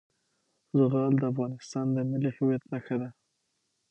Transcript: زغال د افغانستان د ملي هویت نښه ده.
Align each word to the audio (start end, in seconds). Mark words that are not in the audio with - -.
زغال 0.77 1.13
د 1.19 1.23
افغانستان 1.31 1.85
د 1.95 1.97
ملي 2.09 2.31
هویت 2.37 2.63
نښه 2.71 2.95
ده. 3.01 3.09